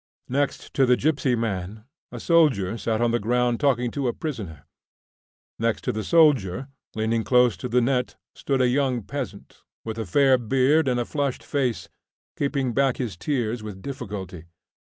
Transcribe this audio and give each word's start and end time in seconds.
Next 0.29 0.73
the 0.73 0.97
gipsy 0.97 1.35
man, 1.35 1.83
a 2.11 2.19
soldier 2.19 2.75
sat 2.75 3.01
on 3.01 3.11
the 3.11 3.19
ground 3.19 3.59
talking 3.59 3.91
to 3.91 4.11
prisoner; 4.13 4.65
next 5.59 5.93
the 5.93 6.03
soldier, 6.03 6.69
leaning 6.95 7.23
close 7.23 7.55
to 7.57 7.69
the 7.69 7.81
net, 7.81 8.15
stood 8.33 8.61
a 8.61 8.67
young 8.67 9.03
peasant, 9.03 9.61
with 9.85 9.99
a 9.99 10.07
fair 10.07 10.39
beard 10.39 10.87
and 10.87 10.99
a 10.99 11.05
flushed 11.05 11.43
face, 11.43 11.87
keeping 12.35 12.73
back 12.73 12.97
his 12.97 13.15
tears 13.15 13.61
with 13.61 13.83
difficulty. 13.83 14.45